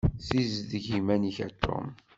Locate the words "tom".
1.63-1.85